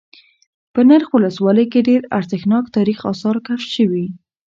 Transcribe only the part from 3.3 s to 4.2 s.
كشف شوي